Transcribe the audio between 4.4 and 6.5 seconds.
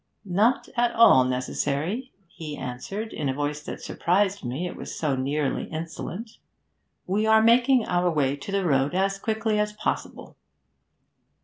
me, it was so nearly insolent.